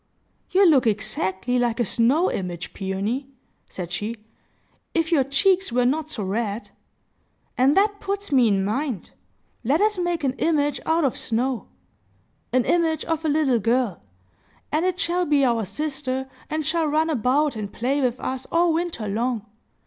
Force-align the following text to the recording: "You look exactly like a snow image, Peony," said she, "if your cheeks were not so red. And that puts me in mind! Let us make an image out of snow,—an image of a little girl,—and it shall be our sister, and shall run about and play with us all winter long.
"You 0.49 0.65
look 0.65 0.87
exactly 0.87 1.59
like 1.59 1.79
a 1.79 1.85
snow 1.85 2.31
image, 2.31 2.73
Peony," 2.73 3.27
said 3.69 3.91
she, 3.91 4.15
"if 4.95 5.11
your 5.11 5.23
cheeks 5.23 5.71
were 5.71 5.85
not 5.85 6.09
so 6.09 6.23
red. 6.23 6.71
And 7.55 7.77
that 7.77 7.99
puts 7.99 8.31
me 8.31 8.47
in 8.47 8.65
mind! 8.65 9.11
Let 9.63 9.79
us 9.79 9.99
make 9.99 10.23
an 10.23 10.33
image 10.39 10.79
out 10.87 11.03
of 11.03 11.15
snow,—an 11.15 12.65
image 12.65 13.05
of 13.05 13.23
a 13.23 13.29
little 13.29 13.59
girl,—and 13.59 14.85
it 14.85 14.99
shall 14.99 15.27
be 15.27 15.45
our 15.45 15.65
sister, 15.65 16.27
and 16.49 16.65
shall 16.65 16.87
run 16.87 17.11
about 17.11 17.55
and 17.55 17.71
play 17.71 18.01
with 18.01 18.19
us 18.19 18.47
all 18.51 18.73
winter 18.73 19.07
long. 19.07 19.45